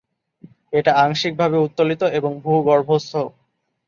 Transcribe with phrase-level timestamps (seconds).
[0.73, 3.13] এটা আংশিকভাবে উত্তোলিত এবং ভূগর্ভস্থ।